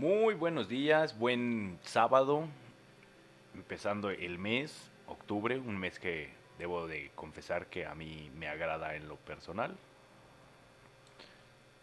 [0.00, 2.48] Muy buenos días, buen sábado,
[3.54, 8.94] empezando el mes, octubre, un mes que debo de confesar que a mí me agrada
[8.94, 9.76] en lo personal.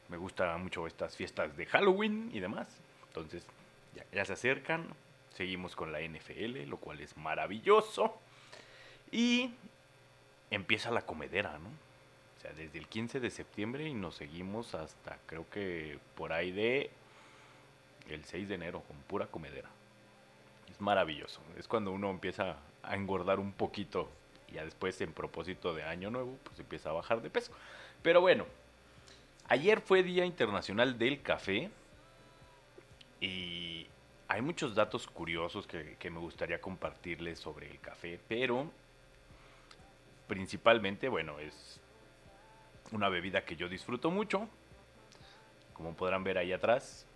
[0.10, 2.68] Me gustan mucho estas fiestas de Halloween y demás,
[3.10, 3.46] entonces
[3.94, 4.88] ya, ya se acercan,
[5.36, 8.20] seguimos con la NFL, lo cual es maravilloso.
[9.12, 9.54] Y
[10.50, 11.70] empieza la comedera, ¿no?
[11.70, 16.52] O sea, desde el 15 de septiembre y nos seguimos hasta creo que por ahí
[16.52, 16.90] de
[18.10, 19.70] el 6 de enero con pura comedera.
[20.70, 21.42] Es maravilloso.
[21.58, 24.10] Es cuando uno empieza a engordar un poquito
[24.48, 27.52] y ya después en propósito de año nuevo pues empieza a bajar de peso.
[28.02, 28.46] Pero bueno,
[29.48, 31.70] ayer fue Día Internacional del Café
[33.20, 33.88] y
[34.28, 38.70] hay muchos datos curiosos que, que me gustaría compartirles sobre el café, pero
[40.28, 41.80] principalmente, bueno, es
[42.92, 44.48] una bebida que yo disfruto mucho.
[45.74, 47.07] Como podrán ver ahí atrás,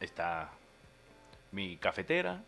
[0.00, 0.50] está
[1.52, 2.42] mi cafetera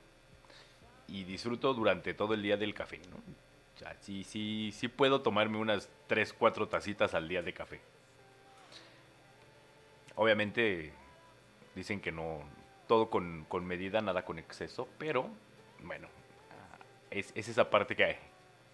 [1.07, 3.17] y disfruto durante todo el día del café, ¿no?
[3.17, 7.81] O sea, sí, sí, sí puedo tomarme unas 3, 4 tacitas al día de café.
[10.17, 10.93] Obviamente
[11.75, 12.43] dicen que no,
[12.89, 15.31] todo con, con medida, nada con exceso, pero
[15.83, 16.09] bueno,
[17.11, 18.19] es, es, esa parte que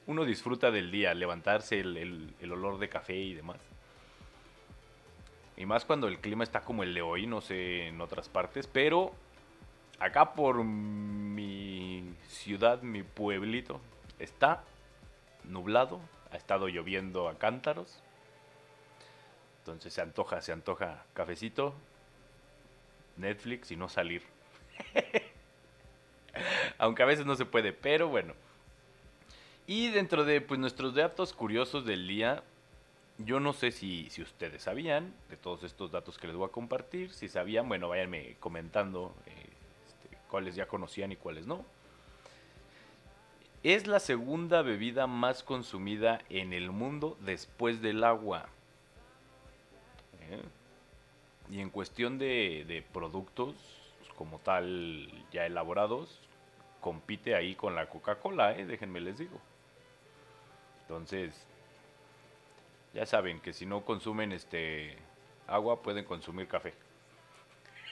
[0.07, 3.59] uno disfruta del día, levantarse, el, el olor de café y demás.
[5.57, 8.67] Y más cuando el clima está como el de hoy, no sé en otras partes,
[8.67, 9.13] pero
[10.01, 13.81] acá por mi ciudad, mi pueblito,
[14.19, 14.65] está
[15.45, 16.01] nublado,
[16.33, 18.03] ha estado lloviendo a cántaros.
[19.61, 21.75] Entonces se antoja, se antoja cafecito,
[23.17, 24.23] Netflix y no salir.
[26.79, 28.35] Aunque a veces no se puede, pero bueno.
[29.67, 32.43] Y dentro de pues, nuestros datos curiosos del día,
[33.19, 36.53] yo no sé si, si, ustedes sabían de todos estos datos que les voy a
[36.53, 37.13] compartir.
[37.13, 39.31] Si sabían, bueno, váyanme comentando eh,
[39.87, 41.65] este, cuáles ya conocían y cuáles no.
[43.63, 48.49] Es la segunda bebida más consumida en el mundo después del agua.
[50.21, 50.43] ¿Eh?
[51.51, 53.55] Y en cuestión de, de productos
[54.17, 56.21] como tal ya elaborados,
[56.81, 58.67] compite ahí con la Coca-Cola, ¿eh?
[58.67, 59.41] déjenme les digo.
[60.83, 61.47] Entonces,
[62.95, 64.97] ya saben que si no consumen este
[65.47, 66.73] agua pueden consumir café.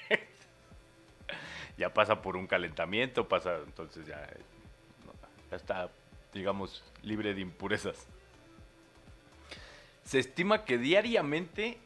[1.77, 4.29] ya pasa por un calentamiento, pasa, entonces ya,
[5.51, 5.91] ya está,
[6.33, 8.07] digamos, libre de impurezas.
[10.05, 11.79] Se estima que diariamente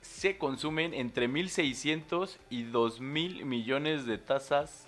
[0.00, 4.86] se consumen entre 1.600 y 2.000 millones de tazas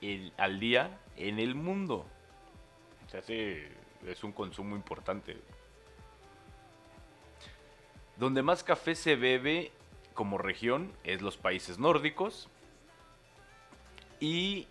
[0.00, 2.06] el, al día en el mundo.
[3.06, 5.36] O sea, es un consumo importante.
[8.18, 9.70] Donde más café se bebe
[10.14, 12.48] como región es los países nórdicos.
[14.18, 14.66] Y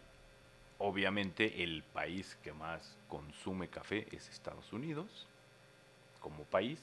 [0.78, 5.26] obviamente el país que más consume café es Estados Unidos.
[6.20, 6.82] Como país,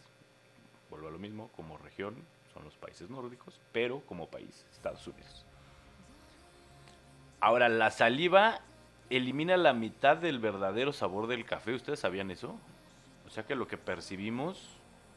[0.89, 2.15] vuelvo a lo mismo, como región
[2.55, 5.45] son los países nórdicos, pero como país Estados Unidos.
[7.41, 8.61] Ahora, la saliva
[9.11, 11.75] elimina la mitad del verdadero sabor del café.
[11.75, 12.57] ¿Ustedes sabían eso?
[13.27, 14.74] O sea que lo que percibimos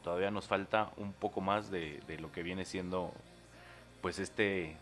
[0.08, 3.12] todavía nos falta un poco más de, lo que viene siendo
[4.00, 4.74] pues este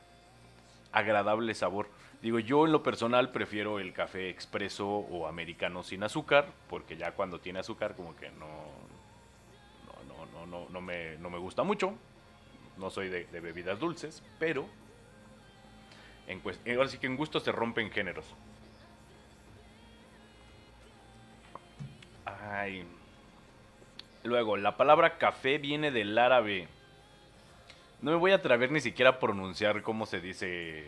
[0.93, 1.89] agradable sabor.
[2.23, 7.11] Digo, yo en lo personal prefiero el café expreso o americano sin azúcar, porque ya
[7.11, 8.47] cuando tiene azúcar como que no
[10.07, 11.95] no, no, no, no, me, no me gusta mucho.
[12.77, 14.65] No soy de, bebidas dulces, pero
[16.29, 16.41] en
[16.77, 18.33] ahora sí que en gusto se rompen géneros.
[22.25, 22.87] Ay,
[24.27, 26.67] Luego, la palabra café viene del árabe.
[28.03, 30.85] No me voy a atrever ni siquiera a pronunciar cómo se dice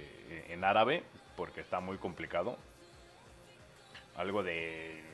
[0.53, 1.05] en árabe,
[1.37, 2.59] porque está muy complicado.
[4.17, 5.05] Algo de...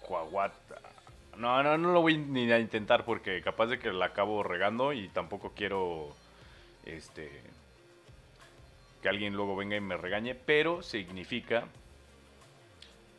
[0.00, 0.54] Cuaguat.
[1.36, 4.94] No, no, no lo voy ni a intentar porque capaz de que la acabo regando
[4.94, 6.16] y tampoco quiero...
[6.86, 7.42] Este...
[9.02, 11.64] Que alguien luego venga y me regañe, pero significa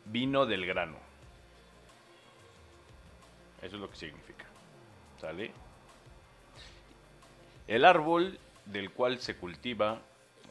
[0.06, 1.11] vino del grano.
[3.62, 4.46] Eso es lo que significa.
[5.20, 5.52] ¿Sale?
[7.68, 10.00] El árbol del cual se cultiva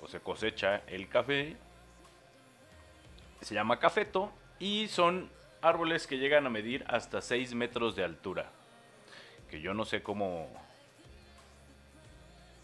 [0.03, 1.57] o se cosecha el café
[3.41, 5.31] se llama cafeto y son
[5.63, 8.51] árboles que llegan a medir hasta 6 metros de altura.
[9.51, 10.49] Que yo no sé cómo,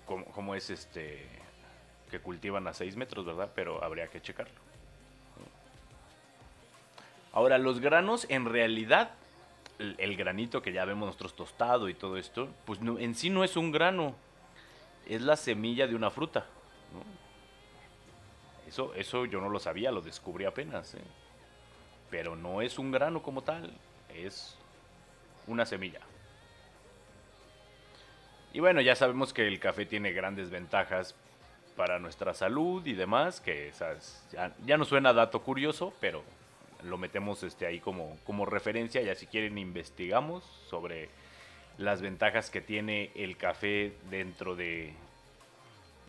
[0.07, 1.27] cómo, es este
[2.11, 3.51] que cultivan a 6 metros, ¿verdad?
[3.55, 4.55] Pero habría que checarlo.
[7.33, 9.11] Ahora, los granos en realidad
[9.78, 13.44] el, granito que ya vemos nosotros tostado y todo esto, pues no, en sí no
[13.44, 14.14] es un grano,
[15.06, 16.46] es la semilla de una fruta.
[18.67, 20.94] Eso, eso yo no lo sabía, lo descubrí apenas.
[20.94, 21.02] ¿eh?
[22.11, 23.73] Pero no es un grano como tal,
[24.08, 24.56] es
[25.46, 26.00] una semilla.
[28.52, 31.14] Y bueno, ya sabemos que el café tiene grandes ventajas
[31.76, 33.70] para nuestra salud y demás, que
[34.32, 36.25] ya, ya, no suena dato curioso, pero
[36.82, 41.08] lo metemos este, ahí como, como referencia, ya si quieren investigamos sobre
[41.78, 44.93] las ventajas que tiene el café dentro de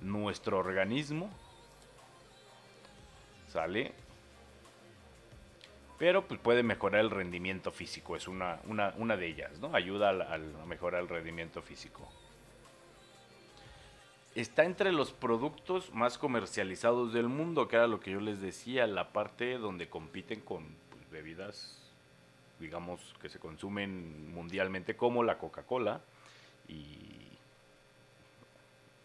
[0.01, 1.29] nuestro organismo.
[3.49, 3.91] ¿Sale?
[5.97, 9.73] Pero pues puede mejorar el rendimiento físico, es una, una, de ellas, ¿no?
[9.73, 10.37] Ayuda a
[10.67, 12.07] mejorar el rendimiento físico
[14.41, 18.85] está entre los productos más comercializados del mundo, que era lo que yo les decía,
[18.85, 21.81] la parte donde compiten con pues, bebidas,
[22.59, 26.01] digamos, que se consumen mundialmente, como la Coca-Cola
[26.67, 26.99] y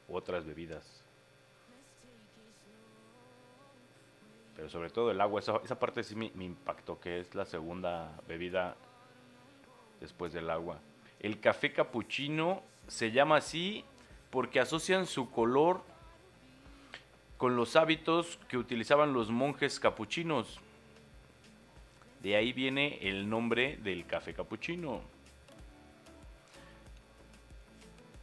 [0.08, 1.02] otras bebidas.
[4.54, 8.12] Pero sobre todo el agua, esa, parte sí me, me impactó, que es la segunda
[8.28, 8.76] bebida
[9.98, 10.78] después del agua.
[11.20, 13.82] El café capuchino se llama así
[14.32, 15.82] porque asocian su color
[17.36, 20.58] con los hábitos que utilizaban los monjes capuchinos.
[22.22, 25.02] De ahí viene el nombre del café capuchino.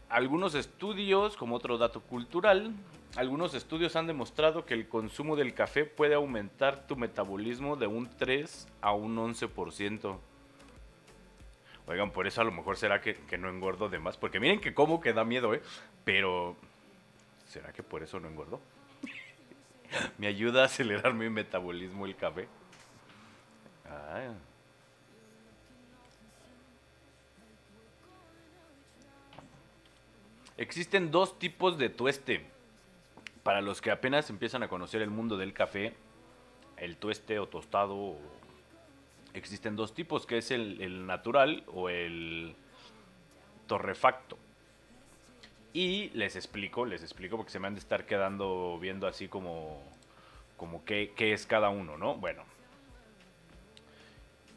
[0.10, 2.74] Algunos estudios, como otro dato cultural,
[3.16, 8.10] algunos estudios han demostrado que el consumo del café puede aumentar tu metabolismo de un
[8.10, 10.18] 3 a un 11%.
[11.90, 14.16] Oigan, por eso a lo mejor será que, no engordo de más.
[14.16, 15.62] Porque miren que como que da miedo, ¿eh?
[16.06, 16.56] Pero,
[17.48, 18.62] ¿será que por eso no engordo?
[20.20, 22.48] Me ayuda a acelerar mi metabolismo el café.
[23.90, 24.34] Ah.
[30.58, 32.46] Existen dos tipos de tueste.
[33.42, 35.96] Para los que apenas empiezan a conocer el mundo del café,
[36.78, 38.20] el tueste o tostado o
[39.34, 42.56] existen dos tipos, que es el, natural o el
[43.68, 44.38] torrefacto.
[45.74, 49.82] Y les explico, les explico porque se me han de estar quedando viendo así como,
[50.58, 52.16] como qué, es cada uno, ¿no?
[52.16, 52.44] Bueno,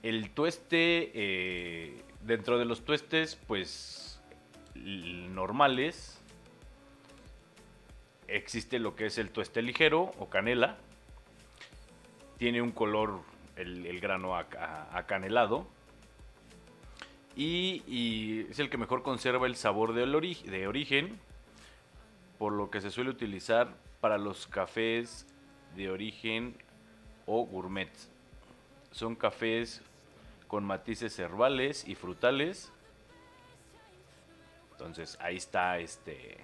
[0.03, 4.21] el tueste, eh, dentro de los tuestes, pues
[4.75, 6.19] normales,
[8.27, 10.79] existe lo que es el tueste ligero o canela.
[12.39, 13.21] Tiene un color
[13.57, 15.67] el, grano acanelado.
[17.35, 21.19] Y, es el que mejor conserva el sabor de, de origen,
[22.39, 25.27] por lo que se suele utilizar para los cafés
[25.77, 26.57] de origen
[27.27, 27.91] o gourmet.
[28.91, 29.83] Son cafés
[30.49, 32.71] con matices herbales y frutales.
[34.73, 36.37] Entonces ahí está este.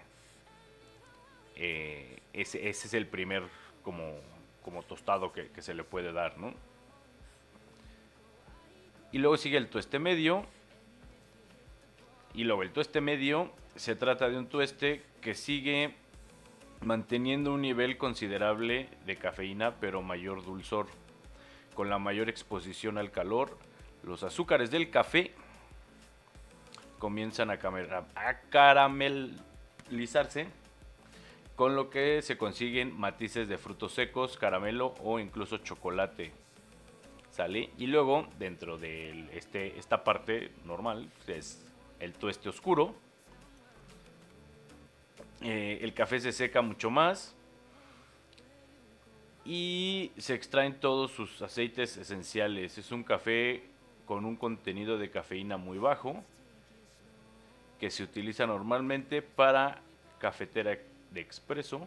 [1.57, 3.43] Eh, ese, es el primer
[3.83, 4.15] como,
[4.63, 6.55] como tostado que, que se le puede dar, ¿no?
[9.13, 10.45] Y luego sigue el tueste medio.
[12.35, 15.95] Y luego el tueste medio se trata de un tueste que sigue
[16.83, 20.87] manteniendo un nivel considerable de cafeína pero mayor dulzor.
[21.75, 23.57] Con la mayor exposición al calor,
[24.03, 25.33] los azúcares del café
[26.99, 27.59] comienzan a,
[28.51, 30.49] caramelizarse,
[31.55, 36.33] con lo que se consiguen matices de frutos secos, caramelo o incluso chocolate.
[37.47, 41.65] Y luego, dentro de este, esta parte normal, es
[42.01, 42.97] el tueste oscuro.
[45.43, 47.37] Eh, el café se seca mucho más.
[49.45, 52.77] Y se extraen todos sus aceites esenciales.
[52.77, 53.63] Es un café
[54.05, 56.25] con un contenido de cafeína muy bajo.
[57.79, 59.81] Que se utiliza normalmente para
[60.19, 60.77] cafetera
[61.13, 61.87] de expreso.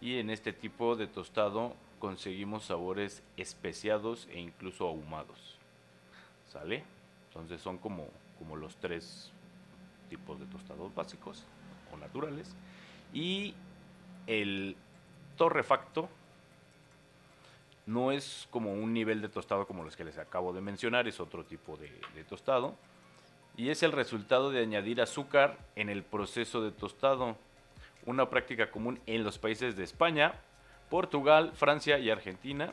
[0.00, 5.58] Y en este tipo de tostado conseguimos sabores especiados e incluso ahumados.
[6.52, 6.84] ¿Sale?
[7.28, 9.32] Entonces son como, como los tres
[10.08, 11.44] tipos de tostados básicos
[11.92, 12.54] o naturales.
[13.12, 13.54] Y
[14.26, 14.76] el
[15.36, 16.08] torrefacto
[17.86, 21.20] no es como un nivel de tostado como los que les acabo de mencionar, es
[21.20, 22.74] otro tipo de, de tostado.
[23.56, 27.36] Y es el resultado de añadir azúcar en el proceso de tostado,
[28.04, 30.34] una práctica común en los países de España,
[30.90, 32.72] Portugal, Francia y Argentina.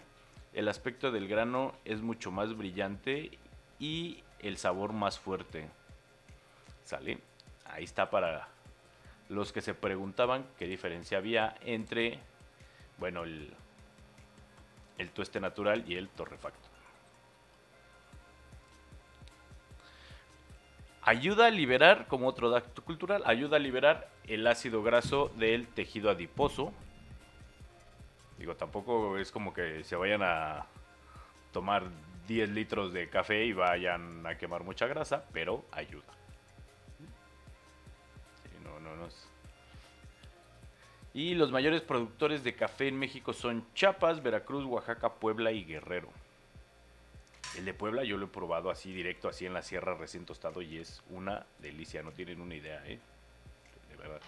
[0.53, 3.31] El aspecto del grano es mucho más brillante
[3.79, 5.69] y el sabor más fuerte.
[6.83, 7.19] ¿Sale?
[7.65, 8.47] Ahí está para
[9.29, 12.19] los que se preguntaban qué diferencia había entre,
[12.99, 13.51] bueno, el,
[14.97, 16.69] el tueste natural y el torrefacto.
[21.01, 26.09] Ayuda a liberar, como otro dato cultural, ayuda a liberar el ácido graso del tejido
[26.09, 26.71] adiposo,
[28.37, 30.65] Digo, tampoco es como que se vayan a
[31.51, 31.83] tomar
[32.27, 36.03] 10 litros de café y vayan a quemar mucha grasa, pero ayuda.
[38.63, 39.07] no, no, no
[41.13, 46.09] Y los mayores productores de café en México son Chiapas, Veracruz, Oaxaca, Puebla y Guerrero.
[47.57, 50.61] El de Puebla yo lo he probado así directo, así en la sierra recién tostado
[50.61, 52.99] y es una delicia, no tienen una idea, ¿eh?
[53.89, 54.21] De verdad.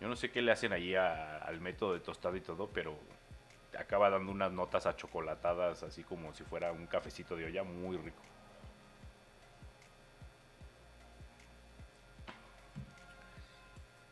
[0.00, 2.96] Yo no sé qué le hacen ahí al método de tostado y todo, pero
[3.78, 8.22] acaba dando unas notas achocolatadas, así como si fuera un cafecito de olla, muy rico.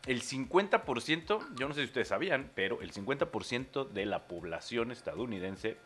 [0.06, 5.76] El 50%, yo no sé si ustedes sabían, pero el 50% de la población estadounidense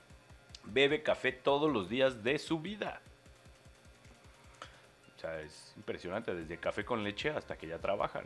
[0.65, 3.03] bebe café todos los días de su vida.
[5.17, 8.25] O sea, es impresionante, desde café con leche hasta que ya trabajan.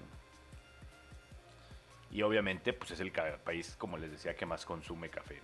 [2.11, 5.41] Y obviamente, pues es el país, como les decía, que más consume café.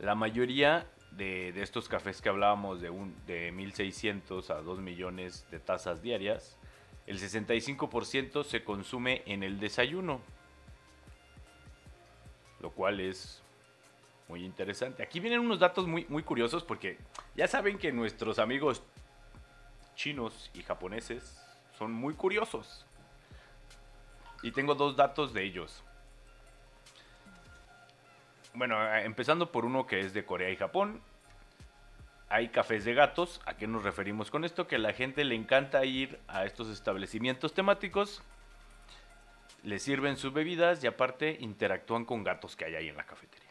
[0.00, 5.58] La mayoría de, estos cafés que hablábamos de, un, de 1.600 a 2 millones de
[5.60, 6.56] tazas diarias,
[7.06, 10.20] el 65% se consume en el desayuno.
[12.60, 13.42] Lo cual es
[14.28, 15.02] muy interesante.
[15.02, 16.98] Aquí vienen unos datos muy, muy curiosos porque
[17.36, 18.82] ya saben que nuestros amigos
[19.94, 21.40] chinos y japoneses
[21.76, 22.86] son muy curiosos.
[24.42, 25.82] Y tengo dos datos de ellos.
[28.54, 31.00] Bueno, empezando por uno que es de Corea y Japón.
[32.28, 33.40] Hay cafés de gatos.
[33.44, 34.66] ¿A qué nos referimos con esto?
[34.66, 38.22] Que a la gente le encanta ir a estos establecimientos temáticos.
[39.62, 43.50] Le sirven sus bebidas y aparte interactúan con gatos que hay ahí en la cafetería.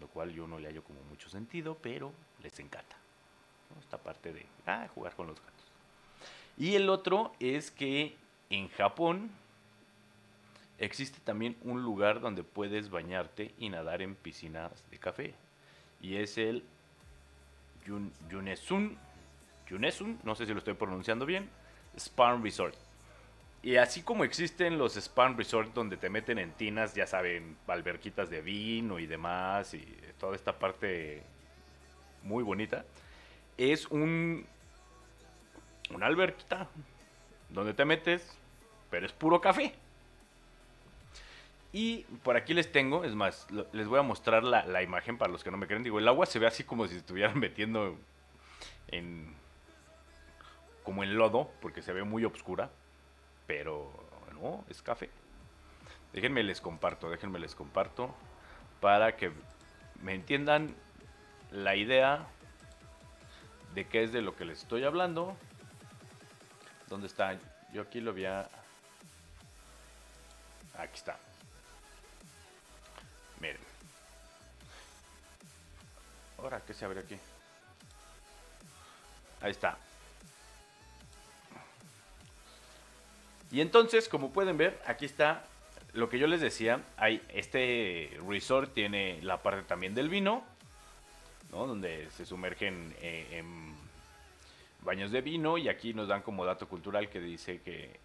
[0.00, 2.96] Lo cual yo no le hallo como mucho sentido, pero les encanta.
[3.80, 5.64] Esta parte de ah, jugar con los gatos.
[6.56, 8.16] Y el otro es que
[8.50, 9.30] en Japón
[10.78, 15.34] Existe también un lugar donde puedes bañarte y nadar en piscinas de café.
[16.00, 16.64] Y es el
[18.30, 18.98] Yunesun,
[19.68, 21.48] Yunesun, no sé si lo estoy pronunciando bien,
[21.98, 22.74] Span Resort.
[23.62, 28.28] Y así como existen los Span Resort donde te meten en tinas, ya saben, alberquitas
[28.28, 29.84] de vino y demás, y
[30.18, 31.22] toda esta parte
[32.22, 32.84] muy bonita,
[33.56, 34.46] es un
[35.94, 36.68] una alberquita
[37.48, 38.36] donde te metes,
[38.90, 39.72] pero es puro café.
[41.78, 45.44] Y por aquí les tengo, es más, les voy a mostrar la, imagen para los
[45.44, 45.82] que no me creen.
[45.82, 47.98] Digo, el agua se ve así como si estuvieran metiendo
[48.88, 49.34] en.
[50.84, 52.70] como en lodo, porque se ve muy oscura.
[53.46, 53.92] Pero
[54.40, 55.10] no, es café.
[56.14, 58.14] Déjenme les comparto, déjenme les comparto.
[58.80, 59.30] Para que
[60.02, 60.74] me entiendan
[61.50, 62.26] la idea
[63.74, 65.36] de qué es de lo que les estoy hablando.
[66.88, 67.38] ¿Dónde está?
[67.74, 68.48] Yo aquí lo voy a.
[70.78, 71.18] Aquí está.
[73.40, 73.58] Miren.
[76.38, 77.16] Ahora, ¿qué se abre aquí?
[79.40, 79.78] Ahí está.
[83.50, 85.44] Y entonces, como pueden ver, aquí está
[85.92, 86.82] lo que yo les decía.
[86.96, 90.44] Hay, este resort tiene la parte también del vino,
[91.52, 91.66] ¿no?
[91.66, 93.74] donde se sumergen eh, en
[94.82, 95.58] baños de vino.
[95.58, 97.98] Y aquí nos dan como dato cultural que dice que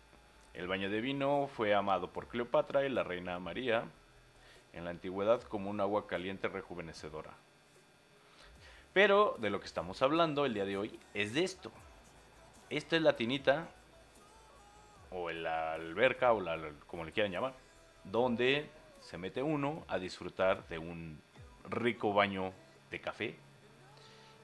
[0.53, 3.83] el baño de vino fue amado por Cleopatra y la reina María
[4.73, 7.31] en la antigüedad como un agua caliente rejuvenecedora.
[8.93, 11.71] Pero de lo que estamos hablando el día de hoy es de esto.
[12.69, 13.67] Esta es la tinita,
[15.11, 17.53] o la alberca, o la, como le quieran llamar,
[18.03, 21.21] donde se mete uno a disfrutar de un
[21.69, 22.53] rico baño
[22.89, 23.35] de café.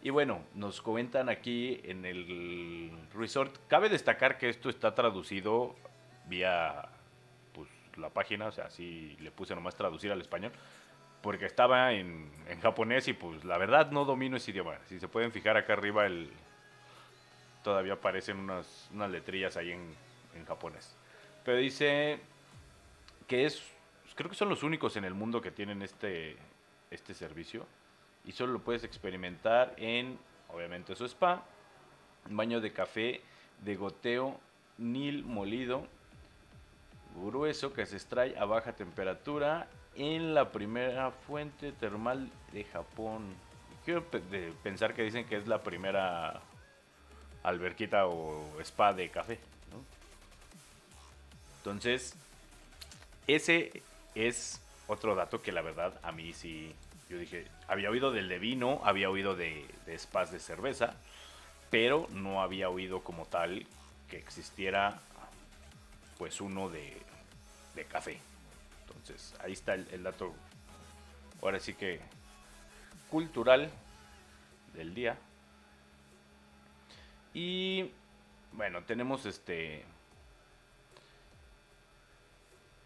[0.01, 3.55] Y bueno, nos comentan aquí en el resort.
[3.67, 5.75] Cabe destacar que esto está traducido
[6.25, 6.89] vía
[7.97, 10.51] la página, o sea, así le puse nomás traducir al español,
[11.21, 14.77] porque estaba en, japonés y pues la verdad no domino ese idioma.
[14.85, 16.29] Si se pueden fijar acá arriba, el,
[17.63, 19.93] todavía aparecen unas, unas letrillas ahí en,
[20.35, 20.95] en japonés.
[21.43, 22.19] Pero dice
[23.27, 23.61] que es,
[24.15, 26.37] creo que son los únicos en el mundo que tienen este,
[26.91, 27.65] este servicio
[28.25, 31.43] y solo lo puedes experimentar en, obviamente, su spa,
[32.29, 33.21] un baño de café
[33.63, 34.39] de goteo
[34.77, 35.87] nil molido
[37.25, 43.33] grueso que se extrae a baja temperatura en la primera fuente termal de Japón.
[43.85, 44.05] Quiero
[44.63, 46.41] pensar que dicen que es la primera
[47.43, 49.39] alberquita o spa de café.
[51.59, 52.15] Entonces,
[53.27, 53.81] ese
[54.15, 56.73] es otro dato que la verdad a mí sí,
[57.09, 60.95] yo dije, había oído del de vino, había oído de, de spas de cerveza,
[61.69, 63.65] pero no había oído como tal
[64.09, 64.99] que existiera
[66.17, 66.97] pues uno de,
[67.77, 68.19] de café.
[68.81, 70.33] Entonces, ahí está el, dato,
[71.41, 72.01] ahora sí que
[73.09, 73.71] cultural
[74.73, 75.17] del día.
[77.33, 77.91] Y
[78.51, 79.85] bueno, tenemos este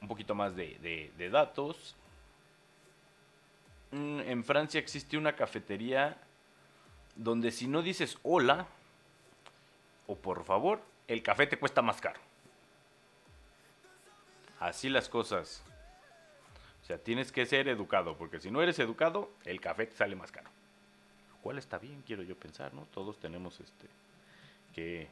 [0.02, 1.96] un poquito más de, de datos.
[3.92, 6.18] Mm, en Francia existe una cafetería
[7.16, 8.68] donde si no dices hola
[10.08, 12.20] o por favor, el café te cuesta más caro.
[14.62, 15.64] Así las cosas.
[16.84, 20.16] O sea, tienes que ser educado, porque si no eres educado, el café te sale
[20.16, 20.50] más caro.
[21.32, 22.86] Lo cual está bien, quiero yo pensar, ¿no?
[22.94, 23.88] Todos tenemos este
[24.76, 25.08] que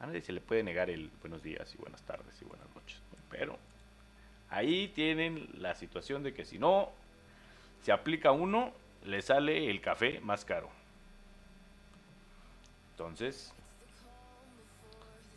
[0.00, 3.00] a nadie se le puede negar el buenos días y buenas tardes y buenas noches,
[3.30, 3.56] pero
[4.50, 6.90] ahí tienen la situación de que si no
[7.80, 8.72] se aplica uno,
[9.04, 10.68] le sale el café más caro.
[12.90, 13.54] Entonces,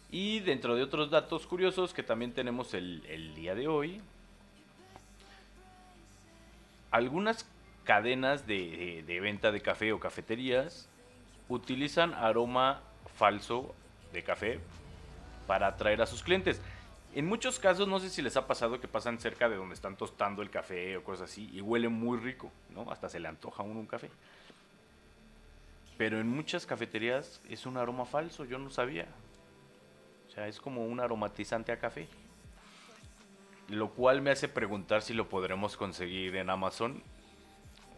[0.10, 4.02] y dentro de otros datos curiosos que también tenemos el, día de hoy,
[6.92, 7.46] algunas
[7.84, 10.88] cadenas de, venta de café o cafeterías
[11.50, 12.82] utilizan aroma
[13.16, 13.74] falso
[14.14, 14.60] de café
[15.46, 16.62] para atraer a sus clientes.
[17.14, 19.98] En muchos casos, no sé si les ha pasado que pasan cerca de donde están
[19.98, 22.92] tostando el café o cosas así y huele muy rico, ¿no?
[22.92, 24.10] Hasta se le antoja a uno un café.
[25.98, 29.08] Pero en muchas cafeterías es un aroma falso, yo no sabía.
[30.46, 32.08] Es como un aromatizante a café.
[33.70, 37.02] Lo cual me hace preguntar si lo podremos conseguir en Amazon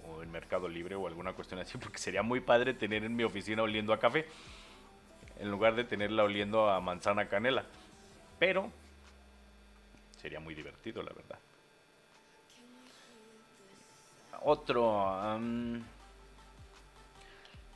[0.08, 3.24] o en Mercado Libre o alguna cuestión así, porque sería muy padre tener en mi
[3.24, 4.26] oficina oliendo a café
[5.40, 7.66] en lugar de tenerla oliendo a manzana canela.
[8.38, 8.72] Pero
[10.18, 11.40] sería muy divertido, la verdad.
[14.42, 15.40] Otro,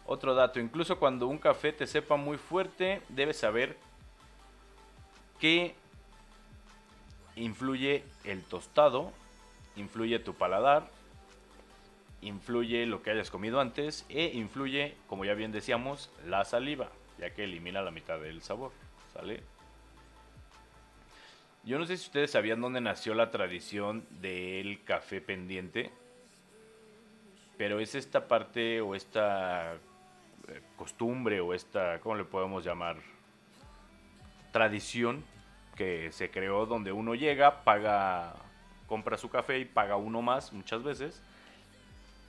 [0.05, 3.77] otro dato, incluso cuando un café te sepa muy fuerte, debes saber
[5.43, 5.75] que
[7.35, 9.11] influye el tostado,
[9.75, 10.87] influye tu paladar,
[12.21, 16.87] influye lo que hayas comido antes e influye, como ya bien decíamos, la saliva
[17.17, 18.71] ya que elimina la mitad del sabor,
[19.11, 19.43] ¿sale?
[21.65, 25.91] Yo no sé si ustedes sabían dónde nació la tradición del café pendiente,
[27.57, 32.95] pero es esta parte o esta eh, costumbre o esta, ¿cómo le podemos llamar?
[34.53, 35.32] Tradición
[35.75, 38.35] que se creó donde uno llega, paga,
[38.87, 41.21] compra su café y paga uno más muchas veces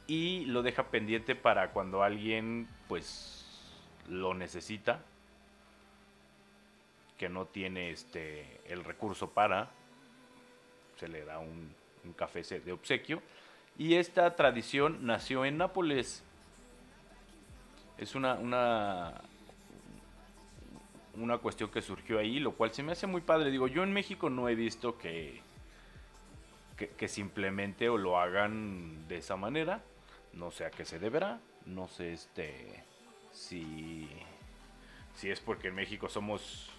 [0.07, 3.47] y lo deja pendiente para cuando alguien pues
[4.09, 5.01] lo necesita,
[7.19, 9.71] que no tiene este el recurso para,
[10.99, 11.75] se le da un,
[12.17, 13.23] café de obsequio.
[13.79, 16.23] Y esta tradición nació en Nápoles.
[17.97, 19.23] Es una, una,
[21.17, 23.51] una cuestión que surgió ahí, lo cual se me hace muy padre.
[23.51, 25.41] Digo, yo en México no he visto que,
[26.77, 29.83] que, simplemente o lo hagan de esa manera.
[30.33, 31.41] No sé a qué se deberá.
[31.67, 32.85] No sé este
[33.33, 34.09] si,
[35.15, 36.71] si es porque en México somos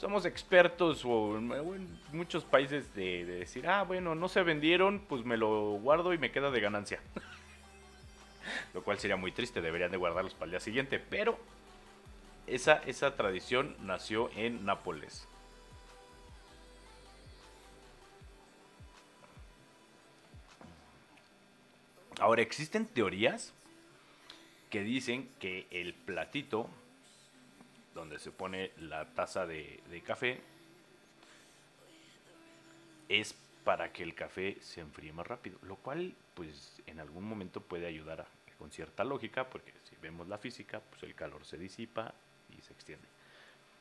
[0.00, 5.36] somos expertos o en muchos países de, decir, ah, bueno, no se vendieron, pues me
[5.36, 7.00] lo guardo y me queda de ganancia.
[8.74, 11.38] lo cual sería muy triste, deberían de guardarlos para el día siguiente, pero
[12.50, 15.26] esa, esa tradición nació en Nápoles.
[22.20, 23.54] Ahora, existen teorías
[24.68, 26.68] que dicen que el platito
[27.94, 30.40] donde se pone la taza de, café
[33.08, 33.34] es
[33.64, 37.86] para que el café se enfríe más rápido, lo cual pues en algún momento puede
[37.86, 38.26] ayudar
[38.58, 42.14] con cierta lógica, porque si vemos la física, pues el calor se disipa
[42.62, 43.06] se extiende,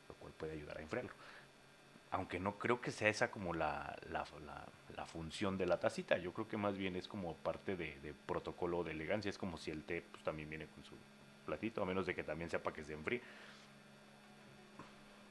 [0.08, 1.14] lo cual puede ayudar a enfriarlo
[2.12, 4.26] aunque no creo que sea esa como la, la,
[5.06, 8.92] función de la tacita, yo creo que más bien es como parte de, protocolo de
[8.92, 10.94] elegancia, es como si el té pues, también viene con su
[11.46, 13.22] platito, a menos de que también sepa que se enfríe.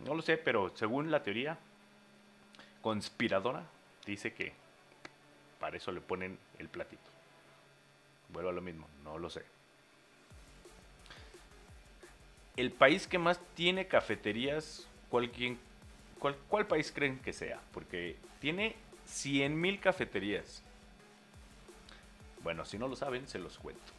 [0.00, 1.58] No lo sé, pero según la teoría
[2.80, 3.64] conspiradora,
[4.04, 4.52] dice que
[5.60, 7.10] para eso le ponen el platito.
[8.30, 9.44] Vuelvo a lo mismo, no lo sé.
[12.58, 15.56] El país que más tiene cafeterías, cualquier
[16.18, 17.60] ¿Cuál, país creen que sea?
[17.72, 18.74] Porque tiene
[19.06, 20.62] 100.000 cafeterías.
[22.42, 23.92] Bueno, si no lo saben, se los cuento.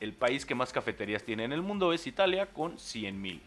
[0.00, 3.40] El país que más cafeterías tiene en el mundo es Italia con 100.000.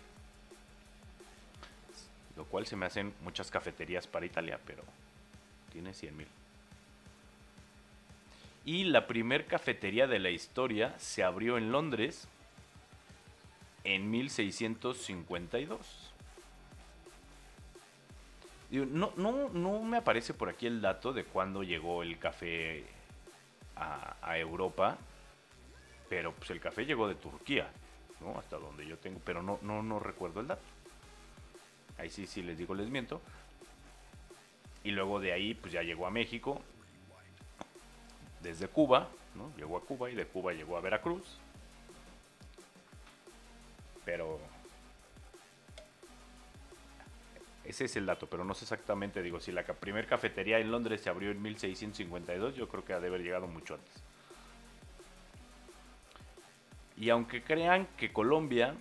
[2.35, 4.83] Lo cual se me hacen muchas cafeterías para Italia, pero
[5.71, 6.25] tiene 100.000.
[8.65, 12.27] Y la primer cafetería de la historia se abrió en Londres
[13.83, 16.13] en 1652.
[18.71, 22.85] no, no, no me aparece por aquí el dato de cuándo llegó el café
[23.75, 24.97] a, Europa,
[26.09, 27.69] pero pues el café llegó de Turquía,
[28.19, 28.37] ¿no?
[28.37, 30.61] Hasta donde yo tengo, pero no, no, no recuerdo el dato.
[31.97, 33.21] Ahí sí, sí les digo, les miento.
[34.83, 36.61] Y luego de ahí, pues ya llegó a México,
[38.41, 39.51] desde Cuba, ¿no?
[39.57, 41.39] Llegó a Cuba y de Cuba llegó a Veracruz.
[44.11, 44.37] Pero
[47.63, 50.99] ese es el dato, pero no sé exactamente, digo, si la primera cafetería en Londres
[50.99, 54.03] se abrió en 1652, yo creo que ha de haber llegado mucho antes.
[56.97, 58.75] Y aunque crean que Colombia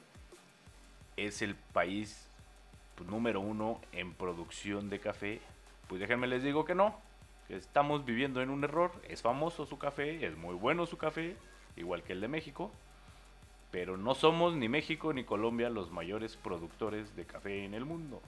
[1.16, 2.26] es el país
[2.96, 5.40] pues, número uno en producción de café,
[5.86, 7.00] pues déjenme les digo que no,
[7.46, 11.36] que estamos viviendo en un error, es famoso su café, es muy bueno su café,
[11.76, 12.72] igual que el de México,
[13.70, 18.20] pero no somos ni México ni Colombia los mayores productores de café en el mundo.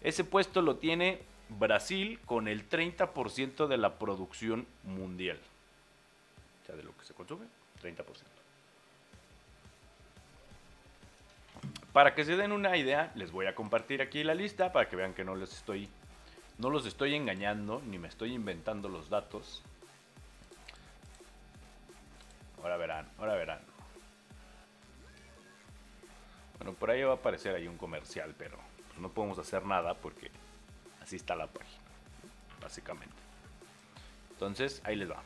[0.00, 5.38] Ese puesto lo tiene Brasil con el 30% de la producción mundial.
[6.62, 7.46] O sea, de lo que se consume,
[7.82, 8.04] 30%.
[11.92, 14.96] Para que se den una idea, les voy a compartir aquí la lista para que
[14.96, 15.88] vean que no les estoy
[16.58, 19.62] no los estoy engañando ni me estoy inventando los datos.
[22.60, 23.77] Ahora verán, ahora verán.
[26.58, 28.58] Bueno, por ahí va a aparecer ahí un comercial, pero
[28.98, 30.30] no podemos hacer nada porque
[31.00, 31.80] así está la página,
[32.60, 33.14] básicamente.
[34.30, 35.22] Entonces, ahí les va.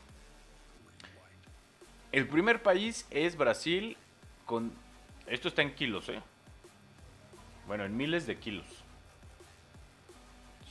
[2.11, 3.97] El primer país es Brasil
[4.45, 4.71] con...
[5.25, 6.21] Esto está en kilos, ¿eh?
[7.65, 8.67] Bueno, en miles de kilos.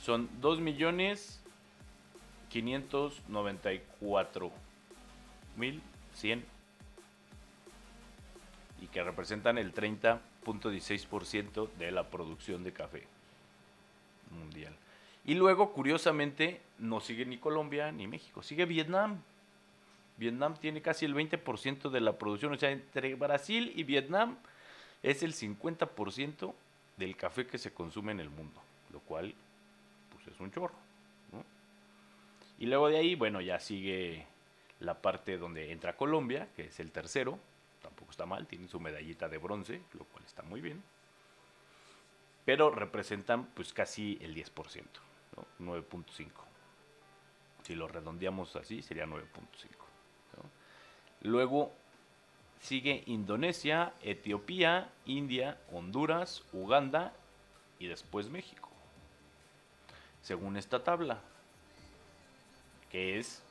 [0.01, 1.41] Son 2 millones
[2.49, 4.51] 594
[5.55, 5.81] mil
[6.13, 6.45] 100
[8.81, 9.71] y que representan el
[10.43, 13.03] 30.16% de la producción de café
[14.31, 14.75] mundial.
[15.25, 19.21] Y luego, curiosamente, no sigue ni Colombia ni México, sigue Vietnam.
[20.17, 24.37] Vietnam tiene casi el 20% de la producción, o sea, entre Brasil y Vietnam
[25.01, 26.53] es el 50%
[26.97, 29.33] del café que se consume en el mundo, lo cual
[30.11, 30.75] pues es un chorro.
[32.59, 34.25] Y luego de ahí, bueno, ya sigue
[34.79, 37.39] la parte donde entra Colombia, que es el tercero,
[37.93, 40.83] tampoco está mal, tiene su medallita de bronce, lo cual está muy bien.
[42.43, 44.83] Pero representan pues casi el 10%,
[45.59, 45.73] ¿no?
[45.73, 46.27] 9.5.
[47.61, 49.21] Si lo redondeamos así, sería 9.5.
[51.21, 51.71] Luego
[52.59, 57.13] sigue Indonesia, Etiopía, India, Honduras, Uganda
[57.79, 58.69] y después México.
[60.23, 61.21] Según esta tabla,
[62.89, 63.43] que es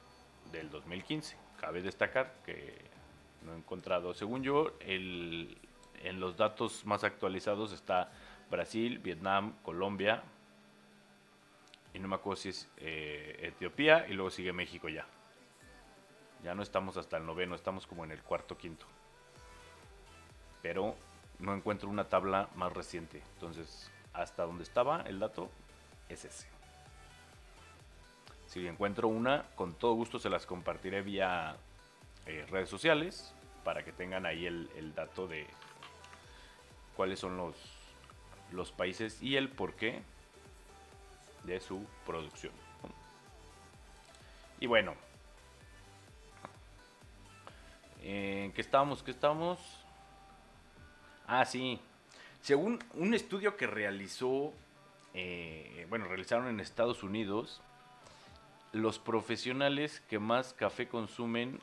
[0.50, 1.36] del 2015.
[1.60, 2.92] Cabe destacar que
[3.44, 4.14] no he encontrado.
[4.14, 5.56] Según yo, el,
[6.02, 8.10] en los datos más actualizados está
[8.50, 10.22] Brasil, Vietnam, Colombia.
[11.94, 15.06] Y no me si es eh, Etiopía y luego sigue México ya.
[16.42, 18.86] Ya no estamos hasta el noveno, estamos como en el cuarto, quinto.
[20.62, 20.96] Pero
[21.38, 23.22] no encuentro una tabla más reciente.
[23.34, 25.50] Entonces, hasta donde estaba el dato
[26.08, 26.48] es ese.
[28.46, 31.56] Si encuentro una, con todo gusto se las compartiré vía
[32.26, 35.46] eh, redes sociales para que tengan ahí el, dato de
[36.96, 37.56] cuáles son los,
[38.52, 40.02] los países y el porqué
[41.44, 42.52] de su producción.
[44.60, 44.94] Y bueno,
[48.02, 49.02] ¿en qué estamos?
[49.02, 49.58] ¿Qué estamos?
[51.26, 51.80] Ah, sí.
[52.42, 54.52] Según un estudio que realizó,
[55.14, 57.60] eh, bueno, realizaron en Estados Unidos,
[58.72, 61.60] los profesionales que más café consumen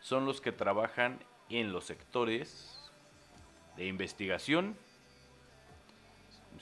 [0.00, 2.90] son los que trabajan en los sectores
[3.76, 4.76] de investigación,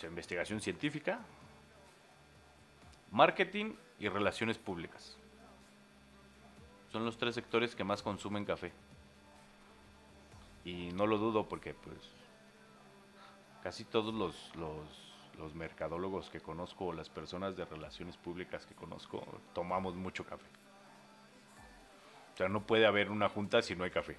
[0.03, 1.21] investigación científica,
[3.11, 5.17] marketing y relaciones públicas.
[6.93, 8.73] Son los tres sectores que más consumen café.
[10.65, 11.99] Y no lo dudo porque pues
[13.63, 14.53] casi todos los,
[15.39, 19.25] los mercadólogos que conozco o las personas de relaciones públicas que conozco
[19.55, 20.47] tomamos mucho café.
[22.39, 24.17] O sea, no puede haber una junta si no hay café.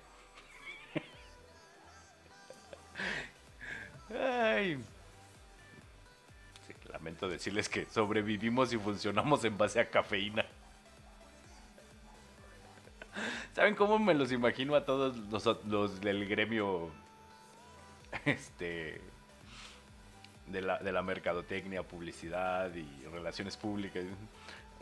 [4.14, 4.78] Ay.
[6.92, 10.46] lamento decirles que sobrevivimos y funcionamos en base a cafeína.
[13.56, 16.92] ¿Saben cómo me los imagino a todos los, los del gremio
[18.26, 19.00] este
[20.48, 24.04] de la, de la mercadotecnia, publicidad y relaciones públicas?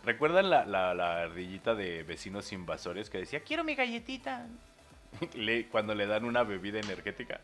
[0.08, 4.48] ¿Recuerdan la, la, ardillita de vecinos invasores que decía, quiero mi galletita?
[5.70, 7.41] cuando le dan una bebida energética.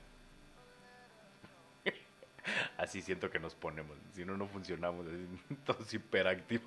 [2.77, 3.97] Así siento que nos ponemos.
[4.13, 5.05] Si no, no funcionamos.
[5.65, 6.65] Todos hiperactivos.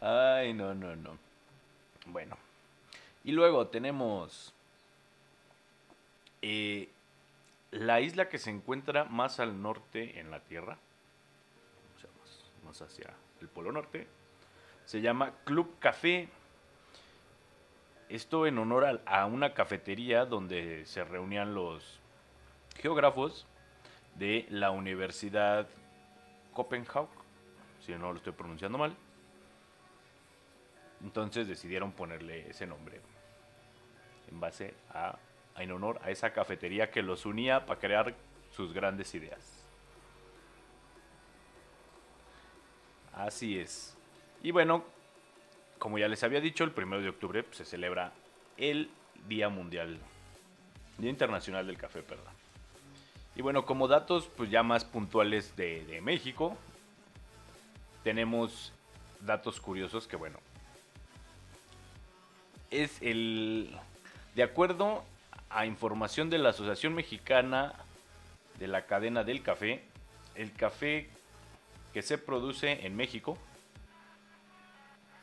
[0.00, 1.16] Ay, no, no, no.
[2.06, 2.36] Bueno.
[3.22, 4.52] Y luego tenemos
[6.42, 6.88] eh,
[7.70, 10.78] la isla que se encuentra más al norte en la Tierra.
[11.96, 12.10] O sea,
[12.64, 14.06] más, hacia el Polo Norte.
[14.84, 16.28] Se llama Club Café.
[18.08, 22.00] Esto en honor a, a una cafetería donde se reunían los
[22.76, 23.46] geógrafos
[24.14, 25.68] de la Universidad
[26.54, 27.08] Copenhague,
[27.80, 28.96] si no lo estoy pronunciando mal.
[31.02, 33.00] Entonces decidieron ponerle ese nombre
[34.30, 35.18] en base a,
[35.62, 38.14] en honor a esa cafetería que los unía para crear
[38.50, 39.64] sus grandes ideas.
[43.14, 43.96] Así es.
[44.42, 44.84] Y bueno,
[45.78, 48.12] como ya les había dicho, el primero de octubre pues, se celebra
[48.56, 48.90] el
[49.28, 49.98] Día Mundial,
[50.98, 52.32] Día Internacional del Café, perdón.
[53.34, 56.56] Y bueno, como datos pues ya más puntuales de, de México,
[58.02, 58.72] tenemos
[59.20, 60.38] datos curiosos que bueno,
[62.70, 63.76] es el,
[64.34, 65.04] de acuerdo
[65.50, 67.74] a información de la Asociación Mexicana
[68.58, 69.82] de la Cadena del Café,
[70.34, 71.08] el café
[71.92, 73.38] que se produce en México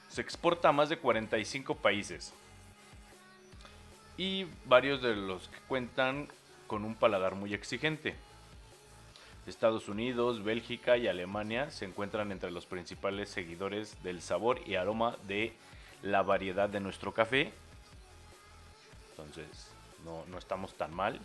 [0.09, 2.33] se exporta a más de 45 países
[4.17, 6.29] y varios de los que cuentan
[6.67, 8.15] con un paladar muy exigente.
[9.45, 15.17] Estados Unidos, Bélgica y Alemania se encuentran entre los principales seguidores del sabor y aroma
[15.27, 15.53] de
[16.01, 17.51] la variedad de nuestro café.
[19.11, 19.74] Entonces,
[20.05, 21.19] no, estamos tan mal.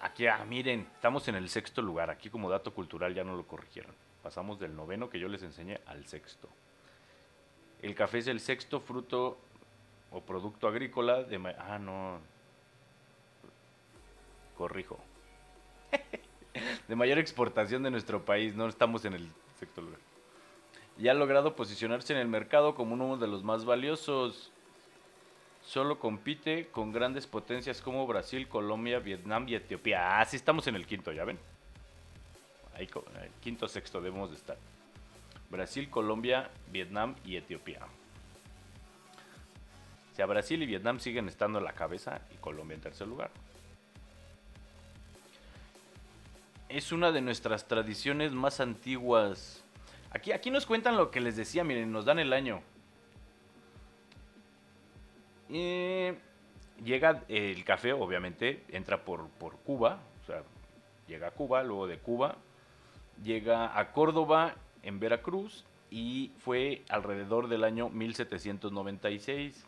[0.00, 2.08] Aquí, ah, miren, estamos en el sexto lugar.
[2.08, 3.94] Aquí como dato cultural ya no lo corrigieron.
[4.22, 6.48] Pasamos del noveno que yo les enseñé al sexto.
[7.82, 9.38] El café es el sexto fruto
[10.10, 11.54] o producto agrícola de...
[11.58, 12.18] Ah, no.
[14.56, 14.98] Corrijo.
[16.88, 18.54] de mayor exportación de nuestro país.
[18.54, 19.28] No estamos en el
[19.60, 20.00] sexto lugar.
[20.98, 24.50] Y ha logrado posicionarse en el mercado como uno de los más valiosos.
[25.68, 30.18] Solo compite con grandes potencias como Brasil, Colombia, Vietnam y Etiopía.
[30.18, 31.38] Ah, estamos en el quinto, ¿ya ven?
[32.74, 32.88] Ahí,
[33.22, 34.56] el quinto, sexto debemos de estar.
[35.50, 37.80] Brasil, Colombia, Vietnam y Etiopía.
[40.10, 43.30] O sea, Brasil y Vietnam siguen estando en la cabeza y Colombia en tercer lugar.
[46.70, 49.62] Es una de nuestras tradiciones más antiguas.
[50.12, 52.62] Aquí, aquí nos cuentan lo que les decía, miren, nos dan el año.
[55.50, 56.16] Eh,
[56.84, 60.42] llega el café, obviamente, entra por, por Cuba, o sea,
[61.06, 62.36] llega a Cuba, luego de Cuba,
[63.22, 69.64] llega a Córdoba, en Veracruz, y fue alrededor del año 1796.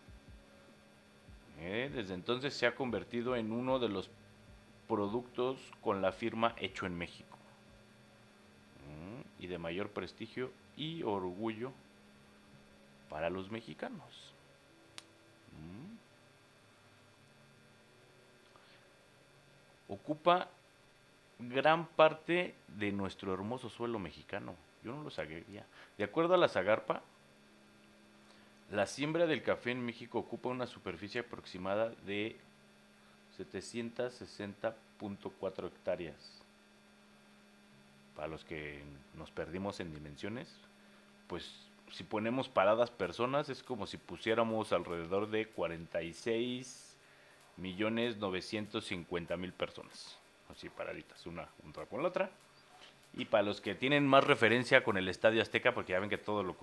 [1.61, 4.11] Eh, desde entonces se ha convertido en uno de los
[4.89, 7.37] productos con la firma hecho en México.
[8.87, 11.73] Mm, y de mayor prestigio y orgullo
[13.09, 14.35] para los mexicanos.
[19.89, 20.49] Ocupa
[21.39, 24.55] gran parte de nuestro hermoso suelo mexicano.
[24.85, 25.67] Yo no lo sabía.
[25.99, 27.03] De acuerdo a la Zagarpa,
[28.71, 32.39] la siembra del café en México ocupa una superficie aproximada de
[33.39, 36.41] 760.4 hectáreas.
[38.15, 38.85] Para los que
[39.17, 40.55] nos perdimos en dimensiones,
[41.27, 46.97] pues si ponemos paradas personas es como si pusiéramos alrededor de 46
[47.57, 50.19] millones 950 mil personas.
[50.51, 52.31] Así paraditas, una junto con la otra.
[53.15, 56.19] Y para los que tienen más referencia con el Estadio Azteca, porque ya ven que
[56.19, 56.57] todo lo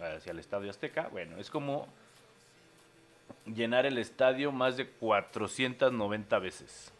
[0.00, 1.88] hacia el Estadio Azteca, bueno, es como
[3.46, 6.92] llenar el estadio más de 490 veces.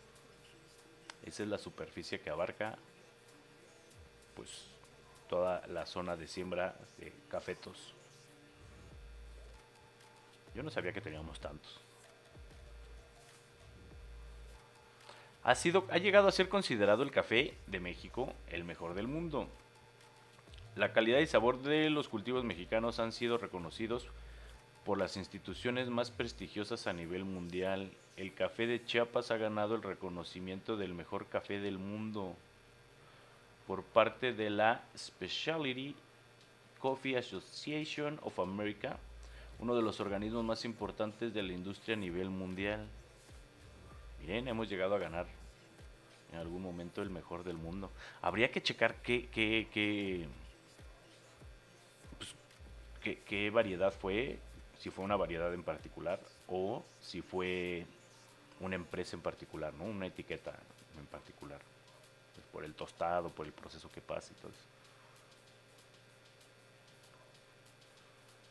[1.24, 2.76] Esa es la superficie que abarca
[4.34, 4.66] pues
[5.28, 7.94] toda la zona de siembra de cafetos.
[10.54, 11.80] Yo no sabía que teníamos tantos.
[15.44, 19.46] Ha, sido, ha llegado a ser considerado el café de México el mejor del mundo.
[20.74, 24.08] La calidad y sabor de los cultivos mexicanos han sido reconocidos
[24.84, 27.90] por las instituciones más prestigiosas a nivel mundial.
[28.16, 32.36] El café de Chiapas ha ganado el reconocimiento del mejor café del mundo
[33.68, 35.94] por parte de la Specialty
[36.80, 38.96] Coffee Association of America,
[39.58, 42.86] uno de los organismos más importantes de la industria a nivel mundial.
[44.20, 45.26] Miren, hemos llegado a ganar
[46.32, 47.90] en algún momento el mejor del mundo.
[48.22, 50.26] Habría que checar qué, qué, qué,
[52.16, 52.34] pues,
[53.02, 54.38] qué- qué variedad fue,
[54.78, 57.84] si fue una variedad en particular o si fue
[58.60, 59.84] una empresa en particular, ¿no?
[59.84, 60.54] Una etiqueta
[60.98, 61.60] en particular.
[62.58, 64.58] Por el tostado, por el proceso que pasa y todo eso.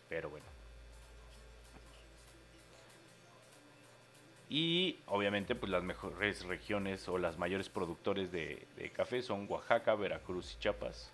[0.07, 0.45] Pero bueno.
[4.49, 9.93] Y obviamente pues las mejores regiones o las mayores productores de, de café son Oaxaca,
[9.95, 11.11] Veracruz y Chiapas.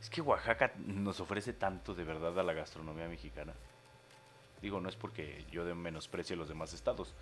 [0.00, 3.52] Es que Oaxaca nos ofrece tanto de verdad a la gastronomía mexicana.
[4.62, 7.12] Digo, no es porque yo de menosprecie a los demás estados,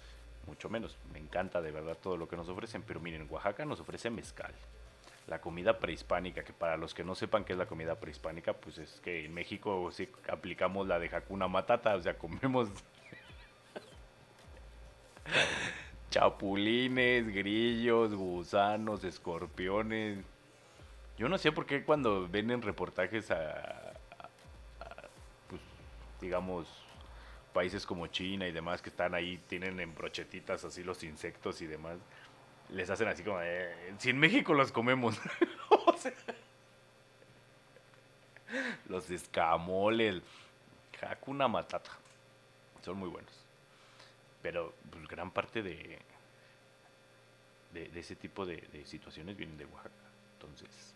[0.47, 0.97] mucho menos.
[1.13, 4.53] Me encanta de verdad todo lo que nos ofrecen, pero miren, Oaxaca nos ofrece mezcal.
[5.27, 8.79] La comida prehispánica, que para los que no sepan qué es la comida prehispánica, pues
[8.79, 12.69] es que en México sí aplicamos la de Hakuna Matata, o sea, comemos
[16.11, 20.25] chapulines, grillos, gusanos, escorpiones.
[21.19, 23.93] Yo no sé por qué cuando ven en reportajes a, a-
[24.81, 24.95] a,
[25.49, 25.61] pues,
[26.21, 26.69] digamos,
[27.57, 31.67] países como China y demás que están ahí, tienen en brochetitas así los insectos y
[31.67, 31.97] demás,
[32.69, 33.39] les hacen así como,
[33.97, 35.19] si en México los comemos.
[38.89, 40.23] Los escamoles,
[41.03, 41.91] Hakuna Matata,
[42.85, 43.33] son muy buenos.
[44.43, 45.99] Pero pues, gran parte de,
[47.73, 49.95] de, ese tipo de situaciones vienen de Oaxaca.
[50.35, 50.95] Entonces,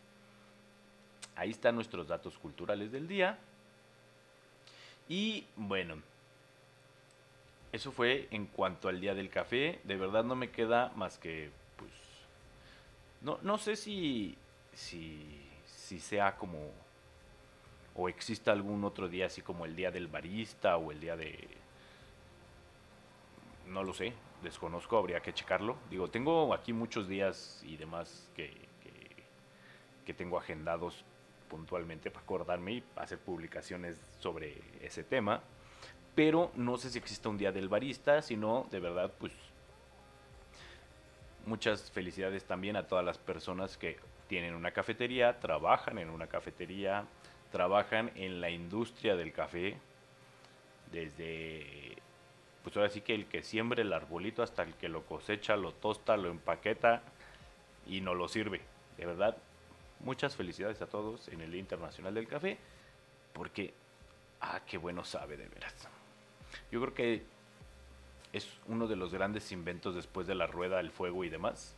[1.35, 3.39] ahí están nuestros datos culturales del día.
[5.09, 6.01] Y bueno,
[7.73, 9.81] eso fue en cuanto al día del café.
[9.85, 11.93] De verdad no me queda más que, pues,
[13.23, 14.37] no, no sé si,
[14.75, 16.71] si, si sea como,
[17.95, 21.49] o exista algún otro día así como el día del barista o el día de,
[23.67, 25.77] no lo sé, desconozco, habría que checarlo.
[25.91, 28.49] Digo, tengo aquí muchos días y demás que,
[28.83, 29.23] que,
[30.05, 31.05] que tengo agendados
[31.49, 35.41] puntualmente para acordarme y hacer publicaciones sobre ese tema.
[36.15, 39.33] Pero no sé si exista un día del barista, sino de verdad, pues
[41.47, 47.05] muchas felicidades también a todas las personas que tienen una cafetería, trabajan en una cafetería,
[47.51, 49.77] trabajan en la industria del café,
[50.93, 51.97] desde,
[52.63, 55.73] pues ahora sí que el que siembre el arbolito hasta el que lo cosecha, lo
[55.73, 57.03] tosta, lo empaqueta
[57.87, 58.61] y no lo sirve.
[58.97, 59.37] De verdad,
[60.01, 62.59] muchas felicidades a todos en el Día Internacional del Café,
[63.33, 63.73] porque,
[64.41, 65.89] ah, qué bueno sabe de veras.
[66.71, 67.23] Yo creo que
[68.33, 71.75] es uno de los grandes inventos después de la rueda, el fuego y demás.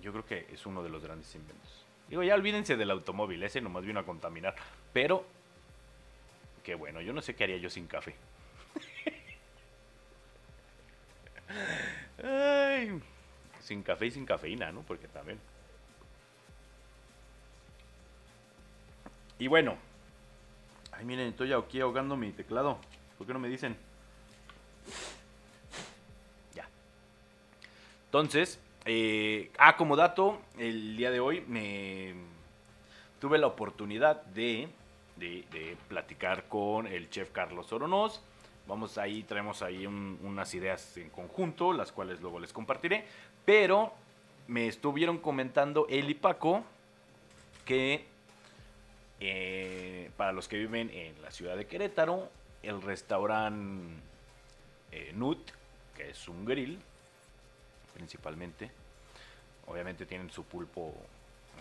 [0.00, 1.84] Yo creo que es uno de los grandes inventos.
[2.08, 4.54] Digo, ya olvídense del automóvil, ese nomás vino a contaminar.
[4.92, 5.24] Pero,
[6.62, 8.14] qué bueno, yo no sé qué haría yo sin café.
[13.60, 14.82] Sin café y sin cafeína, ¿no?
[14.82, 15.38] Porque también.
[19.38, 19.76] Y bueno.
[20.98, 22.76] Ay, miren, estoy aquí ahogando mi teclado.
[23.16, 23.76] ¿Por qué no me dicen?
[26.54, 26.68] Ya.
[28.06, 32.14] Entonces, eh, ah, como dato, el día de hoy me
[33.20, 34.68] tuve la oportunidad de,
[35.16, 38.20] de, platicar con el chef Carlos Oronoz.
[38.66, 43.06] Vamos ahí, traemos ahí un- unas ideas en conjunto, las cuales luego les compartiré.
[43.44, 43.92] Pero
[44.48, 46.64] me estuvieron comentando él y Paco
[47.64, 48.04] que
[49.20, 52.30] eh, para los que viven en la ciudad de Querétaro,
[52.62, 53.94] el restaurante
[54.92, 55.50] eh, Nut,
[55.96, 56.78] que es un grill,
[57.94, 58.70] principalmente.
[59.66, 60.94] Obviamente tienen su pulpo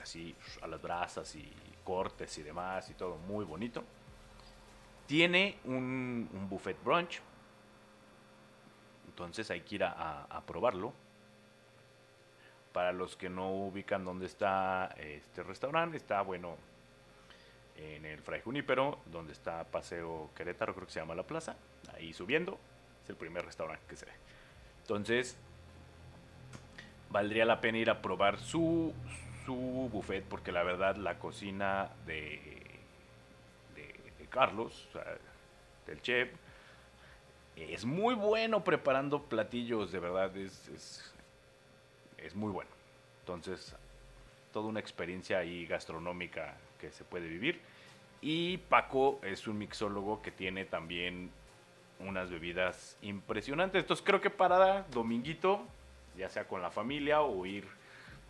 [0.02, 1.52] así a las brasas y
[1.84, 3.84] cortes y demás y todo muy bonito.
[5.08, 7.20] Tiene un, buffet brunch.
[9.08, 10.94] Entonces hay que ir a, a- a probarlo.
[12.72, 16.56] Para los que no ubican dónde está este restaurante, está bueno
[17.78, 21.56] en el Fray Junípero, donde está Paseo Querétaro, creo que se llama la plaza.
[21.94, 22.58] Ahí subiendo,
[23.04, 24.12] es el primer restaurante que se ve.
[24.82, 25.38] Entonces,
[27.10, 28.94] valdría la pena ir a probar su,
[29.46, 32.42] su buffet, porque la verdad la cocina de,
[33.76, 34.90] de, Carlos,
[35.86, 36.30] del chef,
[37.56, 41.14] es muy bueno preparando platillos, de verdad, es, es,
[42.18, 42.70] es muy bueno.
[43.22, 43.76] Entonces,
[44.54, 47.60] toda una experiencia ahí gastronómica que se puede vivir.
[48.22, 51.32] Y Paco es un mixólogo que tiene también
[52.00, 53.82] unas bebidas impresionantes.
[53.82, 55.66] Entonces creo que para dominguito,
[56.18, 57.68] ya sea con la familia o ir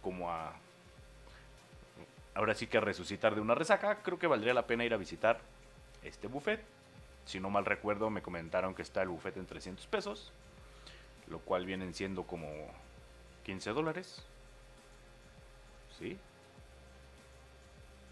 [0.02, 0.54] como a...
[2.34, 4.98] Ahora sí que a resucitar de una resaca, creo que valdría la pena ir a
[4.98, 5.40] visitar
[6.04, 6.64] este buffet.
[7.26, 10.32] Si no mal recuerdo, me comentaron que está el buffet en 300 pesos,
[11.28, 12.48] lo cual vienen siendo como
[13.44, 14.24] 15 dólares.
[15.98, 16.18] ¿Sí?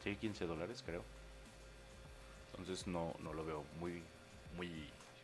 [0.04, 1.04] Sí, 15 dólares creo.
[2.58, 4.02] Entonces no, no lo veo muy,
[4.56, 4.70] muy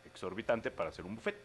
[0.04, 1.36] exorbitante para hacer un buffet.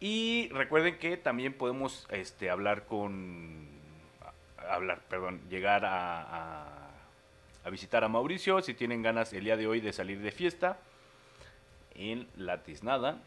[0.00, 3.66] Y recuerden que también podemos este, hablar con.
[4.70, 6.90] Hablar, perdón, llegar a,
[7.64, 10.78] a, visitar a Mauricio si tienen ganas el día de hoy de salir de fiesta
[11.94, 13.20] en la tiznada.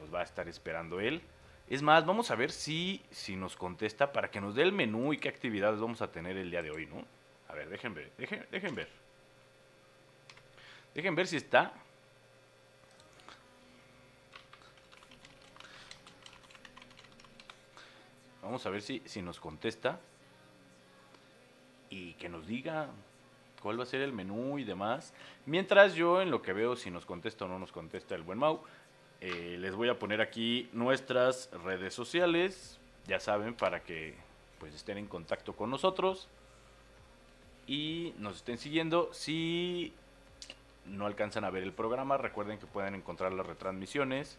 [0.00, 1.22] Nos va a estar esperando él.
[1.68, 5.12] Es más, vamos a ver si, si nos contesta para que nos dé el menú
[5.12, 7.04] y qué actividades vamos a tener el día de hoy, ¿no?
[7.48, 9.05] A ver, dejen ver, dejen, dejen ver.
[10.96, 11.74] Dejen ver si está.
[18.40, 20.00] Vamos a ver si, si nos contesta.
[21.90, 22.88] Y que nos diga
[23.60, 25.12] cuál va a ser el menú y demás.
[25.44, 28.38] Mientras yo en lo que veo si nos contesta o no nos contesta el buen
[28.38, 28.62] Mau,
[29.20, 32.80] eh, les voy a poner aquí nuestras redes sociales.
[33.06, 34.14] Ya saben, para que
[34.58, 36.26] pues estén en contacto con nosotros
[37.66, 39.12] y nos estén siguiendo.
[39.12, 39.92] Si
[40.88, 44.38] no alcanzan a ver el programa, recuerden que pueden encontrar las retransmisiones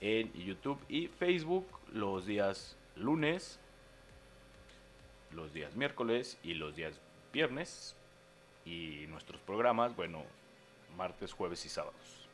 [0.00, 3.58] en YouTube y Facebook los días lunes,
[5.32, 7.00] los días miércoles y los días
[7.32, 7.94] viernes.
[8.64, 10.22] Y nuestros programas, bueno,
[10.96, 12.28] martes, jueves y sábados.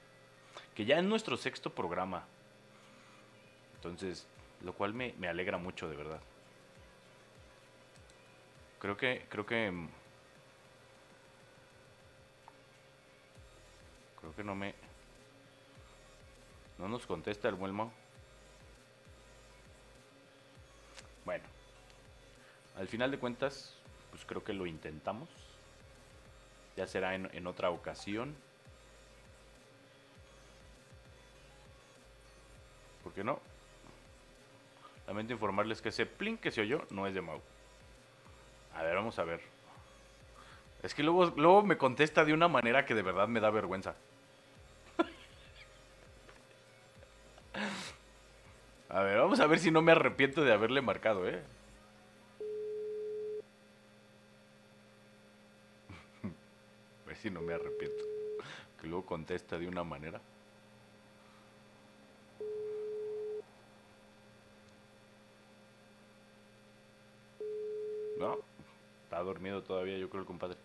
[0.75, 2.25] Que ya es nuestro sexto programa.
[3.77, 4.27] Entonces,
[4.63, 6.21] lo cual me, me alegra mucho, de verdad.
[8.81, 9.73] Creo que, creo que
[14.25, 14.75] Creo que no me...
[16.79, 17.77] No nos contesta el buen
[21.27, 21.45] Bueno.
[22.79, 23.75] Al final de cuentas,
[24.11, 25.29] pues creo que lo intentamos.
[26.75, 28.35] Ya será en, en otra ocasión.
[33.03, 33.39] ¿Por qué no?
[35.07, 37.43] Lamento informarles que ese plin que se oyó no es de Mau.
[38.75, 39.43] A ver, vamos a ver.
[40.83, 43.95] Es que luego, luego me contesta de una manera que de verdad me da vergüenza.
[48.95, 51.43] A ver, vamos a ver si no me arrepiento de haberle marcado, ¿eh?
[57.03, 58.05] a ver si no me arrepiento.
[58.81, 60.21] Que luego contesta de una manera.
[68.17, 68.39] No,
[69.03, 70.57] está dormido todavía, yo creo el compadre.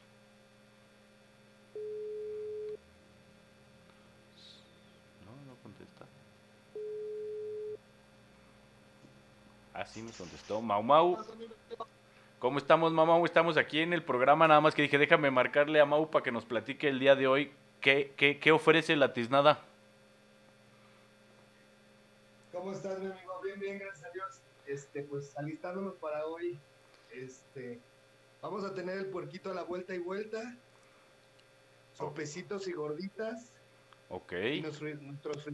[9.79, 11.17] Así me contestó Mau Mau.
[12.37, 15.85] ¿Cómo estamos, Mau Estamos aquí en el programa, nada más que dije, déjame marcarle a
[15.85, 19.63] Mau para que nos platique el día de hoy qué, qué, ofrece la tiznada.
[22.51, 23.39] ¿Cómo estás, mi amigo?
[23.41, 24.41] Bien, bien, gracias a Dios.
[24.67, 26.59] Este, pues alistándonos para hoy,
[27.13, 27.79] este,
[28.41, 30.57] vamos a tener el puerquito a la vuelta y vuelta,
[31.93, 33.53] sopecitos y gorditas.
[34.09, 34.33] Ok.
[34.33, 35.45] Y nuestros, nuestros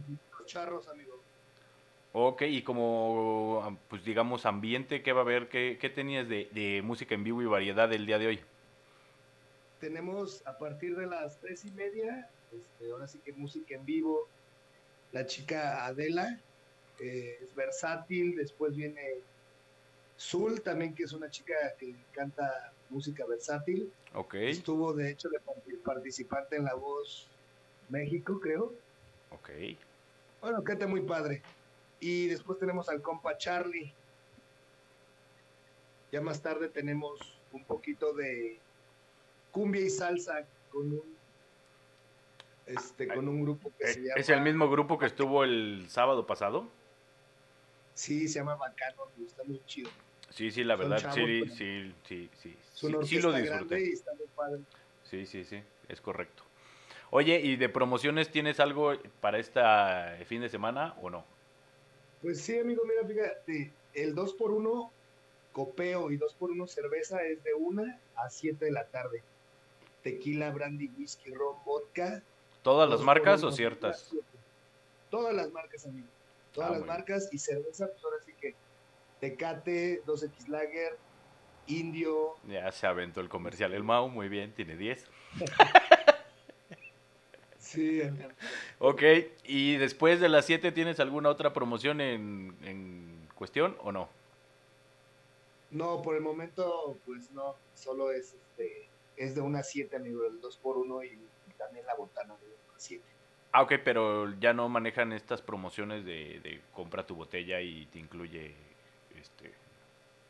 [0.46, 1.20] charros, amigo.
[2.18, 5.50] Ok, y como, pues digamos, ambiente, ¿qué va a haber?
[5.50, 8.40] ¿Qué, tenías de, música en vivo y variedad el día de hoy?
[9.80, 14.26] Tenemos a partir de las tres y media, este, ahora sí que música en vivo,
[15.12, 16.40] la chica Adela,
[17.00, 19.02] eh, es versátil, después viene
[20.18, 23.92] Zul también, que es una chica que canta música versátil.
[24.14, 24.36] Ok.
[24.36, 25.38] Estuvo, de hecho, de
[25.84, 27.28] participante en La Voz
[27.90, 28.72] México, creo.
[29.32, 29.50] Ok.
[30.40, 31.42] Bueno, canta muy padre.
[32.00, 33.92] Y después tenemos al compa Charlie.
[36.12, 37.18] Ya más tarde tenemos
[37.52, 38.58] un poquito de
[39.50, 41.16] cumbia y salsa con un
[42.66, 46.26] este con un grupo que se llama ¿Es el mismo grupo que estuvo el sábado
[46.26, 46.68] pasado?
[47.94, 49.90] Sí, se llama Bacano, me gusta muy chido.
[50.30, 52.56] Sí, sí, la verdad, sí, sí, sí, sí, sí,
[53.06, 53.94] sí, lo disfruté.
[55.04, 56.42] Sí, sí, sí, es correcto.
[57.10, 59.62] Oye, ¿y de promociones tienes algo para este
[60.26, 61.24] fin de semana o no?
[62.26, 64.90] Pues sí, amigo, mira, fíjate, el 2x1
[65.52, 67.84] copeo y 2x1 cerveza es de 1
[68.16, 69.22] a 7 de la tarde.
[70.02, 72.24] Tequila, brandy, whisky, ron, vodka.
[72.62, 74.12] ¿Todas las marcas o ciertas?
[75.08, 76.08] Todas las marcas, amigo.
[76.52, 78.56] Todas ah, las marcas y cerveza, pues ahora sí que
[79.20, 80.98] Tecate, 2X Lager,
[81.68, 82.34] Indio.
[82.48, 85.06] Ya se aventó el comercial el Mau, muy bien, tiene 10.
[87.66, 88.00] Sí.
[88.78, 89.02] Ok,
[89.44, 94.08] y después de las 7 tienes alguna otra promoción en, en cuestión o no?
[95.70, 100.40] No, por el momento, pues no, solo es este, es de una 7, amigo, el
[100.40, 103.04] 2x1 y, también la botana de una 7.
[103.52, 107.98] Ah, ok, pero ya no manejan estas promociones de, de compra tu botella y te
[107.98, 108.54] incluye
[109.18, 109.52] este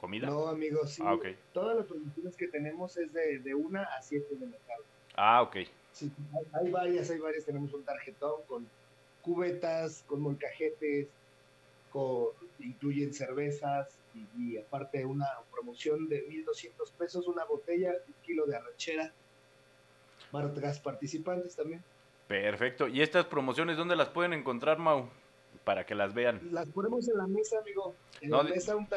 [0.01, 0.29] comida.
[0.29, 1.03] No, amigo, sí.
[1.05, 1.17] Ah,
[1.53, 4.85] Todas las promociones que tenemos es de, de 1 a 7 de tarde.
[5.17, 5.57] Ah, ok.
[5.97, 6.13] Sí,
[6.53, 7.47] hay, varias, hay varias.
[7.47, 8.69] Tenemos un tarjetón con
[9.23, 11.09] cubetas, con molcajetes,
[11.91, 12.27] con,
[12.59, 13.89] incluyen cervezas
[14.37, 19.11] y, aparte una promoción de 1.200 pesos, una botella, un kilo de arrachera
[20.31, 21.83] para las participantes también.
[22.29, 22.89] Perfecto.
[22.89, 25.09] ¿Y estas promociones dónde las pueden encontrar, Mau?
[25.65, 26.41] Para que las vean.
[26.53, 27.95] Las ponemos en la mesa, amigo.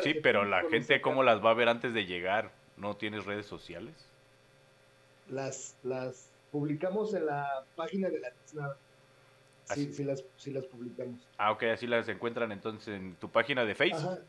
[0.04, 2.52] sí, pero la gente, ¿cómo las va a ver antes de llegar?
[2.76, 3.94] ¿No tienes redes sociales?
[5.30, 8.78] Las, las publicamos en la página de la tiznada.
[9.66, 11.20] Sí, sí las, sí las publicamos.
[11.38, 14.20] Ah, ok, así las encuentran entonces en tu página de Facebook.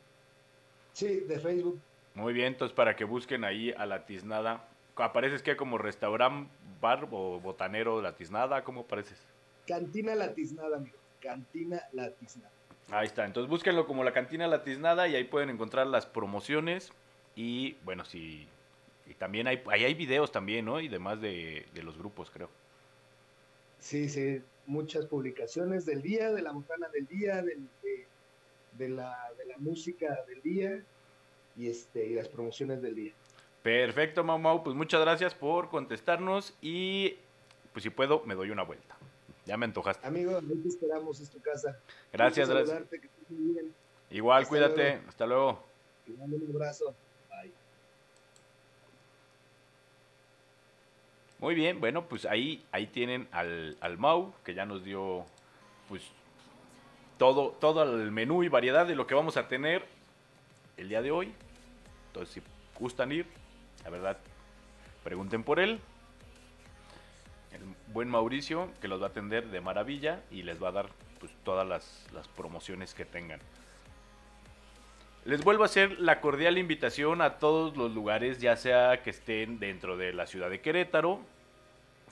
[0.92, 1.80] Sí, de Facebook.
[2.14, 4.66] Muy bien, entonces para que busquen ahí a la tiznada.
[4.96, 6.50] ¿Apareces que como restaurante,
[6.80, 8.62] bar o botanero la tiznada?
[8.64, 9.18] ¿Cómo apareces?
[9.66, 10.96] Cantina la tiznada, amigo.
[11.20, 12.52] Cantina la tiznada.
[12.90, 16.92] Ahí está, entonces búsquenlo como la cantina la tiznada y ahí pueden encontrar las promociones
[17.36, 18.48] y bueno, si
[19.10, 20.80] y también hay, ahí hay videos también, ¿no?
[20.80, 22.48] Y demás de, los grupos, creo.
[23.80, 29.58] Sí, sí, muchas publicaciones del día, de la botana del día, de, la, de la
[29.58, 30.80] música del día
[31.56, 33.12] y, este, y las promociones del día.
[33.64, 37.16] Perfecto, Mau Mau, pues muchas gracias por contestarnos y
[37.72, 38.96] pues si puedo me doy una vuelta.
[39.44, 40.06] Ya me antojaste.
[40.06, 41.76] Amigo, te esperamos, en tu casa.
[42.12, 42.84] Gracias, gracias.
[44.10, 45.00] Igual, cuídate.
[45.08, 45.64] Hasta luego.
[46.06, 46.94] un abrazo.
[51.40, 55.24] Muy bien, bueno, pues ahí, ahí tienen al, al Mau, que ya nos dio
[55.88, 56.02] pues
[57.16, 59.86] todo, todo el menú y variedad de lo que vamos a tener
[60.76, 61.32] el día de hoy.
[62.08, 62.42] Entonces, si
[62.78, 63.26] gustan ir,
[63.84, 64.18] la verdad,
[65.02, 65.80] pregunten por él.
[67.52, 67.62] El
[67.92, 71.32] buen Mauricio, que los va a atender de maravilla y les va a dar pues,
[71.42, 73.40] todas las, las promociones que tengan.
[75.30, 79.60] Les vuelvo a hacer la cordial invitación a todos los lugares, ya sea que estén
[79.60, 81.20] dentro de la ciudad de Querétaro,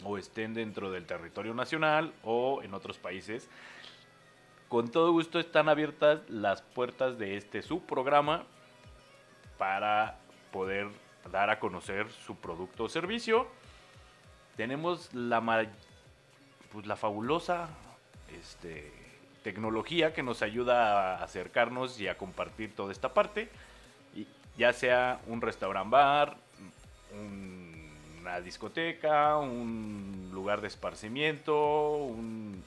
[0.04, 3.50] o estén dentro del territorio nacional, o en otros países.
[4.68, 8.44] Con todo gusto están abiertas las puertas de este subprograma
[9.58, 10.20] para
[10.52, 10.86] poder
[11.32, 13.48] dar a conocer su producto o servicio.
[14.56, 15.42] Tenemos la,
[16.70, 17.68] pues, la fabulosa
[18.38, 18.92] este,
[19.49, 23.49] tecnología que nos ayuda a acercarnos y a compartir toda esta parte.
[24.14, 24.26] Y
[24.59, 26.36] ya sea un restaurant bar,
[27.18, 32.62] una discoteca, un lugar de esparcimiento, un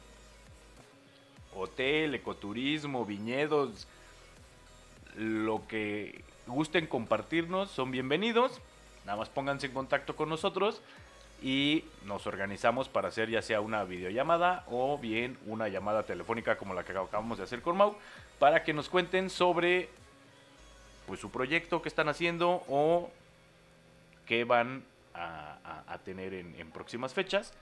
[1.56, 3.88] hotel, ecoturismo, viñedos,
[5.16, 8.60] lo que gusten compartirnos son bienvenidos.
[9.06, 10.82] Nada más pónganse en contacto con nosotros
[11.42, 16.74] y nos organizamos para hacer ya sea una videollamada o bien una llamada telefónica como
[16.74, 17.98] la que acabamos de hacer con Mau
[18.38, 19.90] para que nos cuenten sobre
[21.08, 23.10] pues su proyecto que están haciendo o
[24.26, 24.84] qué van
[25.14, 27.54] a, tener en, en próximas fechas.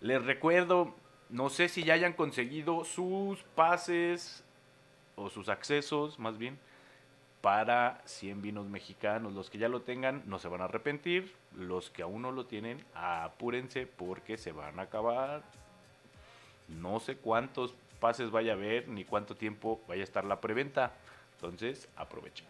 [0.00, 0.94] Les recuerdo,
[1.30, 4.44] no sé si ya hayan conseguido sus pases
[5.14, 6.58] o sus accesos más bien
[7.44, 9.34] para 100 vinos mexicanos.
[9.34, 11.30] Los que ya lo tengan no se van a arrepentir.
[11.54, 15.42] Los que aún no lo tienen, apúrense porque se van a acabar.
[16.68, 20.94] No sé cuántos pases vaya a haber ni cuánto tiempo vaya a estar la preventa.
[21.34, 22.46] Entonces, aprovechen.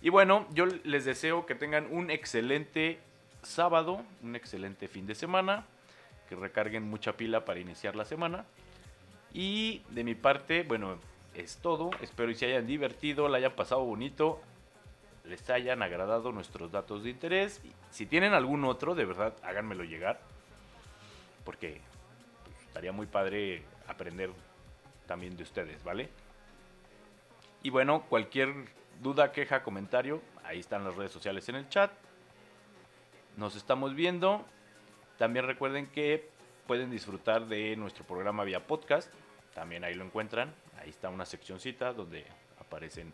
[0.00, 2.98] Y bueno, yo les deseo que tengan un excelente
[3.42, 5.66] sábado, un excelente fin de semana,
[6.30, 8.46] que recarguen mucha pila para iniciar la semana.
[9.34, 10.96] Y de mi parte, bueno,
[11.38, 11.90] es todo.
[12.00, 14.40] Espero y se hayan divertido, la hayan pasado bonito,
[15.24, 17.60] les hayan agradado nuestros datos de interés.
[17.90, 20.20] Si tienen algún otro, de verdad, háganmelo llegar.
[21.44, 21.80] Porque
[22.44, 24.30] pues, estaría muy padre aprender
[25.06, 26.08] también de ustedes, ¿vale?
[27.62, 28.52] Y bueno, cualquier
[29.02, 31.90] duda, queja, comentario, ahí están las redes sociales en el chat.
[33.36, 34.44] Nos estamos viendo.
[35.16, 36.28] También recuerden que
[36.66, 39.12] pueden disfrutar de nuestro programa vía podcast.
[39.54, 42.24] También ahí lo encuentran ahí está una seccioncita donde
[42.60, 43.12] aparecen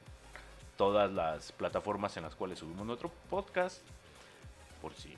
[0.77, 3.83] todas las plataformas en las cuales subimos nuestro podcast.
[4.83, 5.15] Por si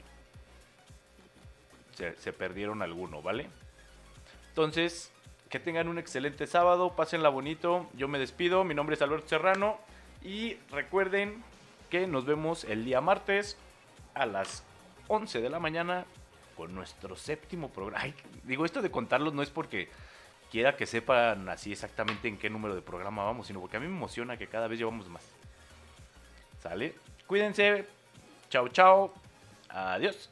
[1.96, 3.48] se, perdieron alguno, ¿vale?
[4.50, 5.10] Entonces,
[5.48, 7.88] que tengan un excelente sábado, pásenla bonito.
[7.94, 9.78] Yo me despido, mi nombre es Alberto Serrano.
[10.22, 11.42] Y recuerden
[11.90, 13.56] que nos vemos el día martes
[14.14, 14.62] a las
[15.08, 16.04] 11 de la mañana
[16.56, 18.12] con nuestro séptimo programa.
[18.44, 19.88] digo, esto de contarlos no es porque
[20.50, 23.86] quiera que sepan así exactamente en qué número de programa vamos, sino porque a mí
[23.86, 25.22] me emociona que cada vez llevamos más.
[26.62, 26.94] ¿Sale?
[27.26, 27.86] Cuídense.
[28.48, 29.14] Chao, chao.
[29.68, 30.30] Adiós.